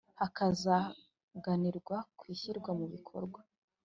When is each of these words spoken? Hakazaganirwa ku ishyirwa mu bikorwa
Hakazaganirwa 0.19 1.97
ku 2.17 2.23
ishyirwa 2.33 2.71
mu 2.79 2.85
bikorwa 2.93 3.39